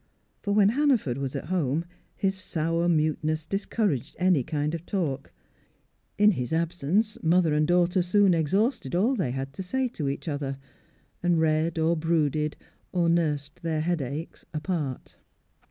[0.41, 5.31] For when Hannaford was at home, his sour muteness discouraged any kind of talk;
[6.17, 10.27] in his absence, mother and daughter soon exhausted all they had to say to each
[10.27, 10.57] other,
[11.21, 12.57] and read or brooded
[12.91, 15.17] or nursed their headaches apart.